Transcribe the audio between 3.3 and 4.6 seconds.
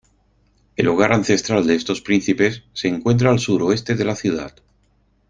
suroeste de la ciudad.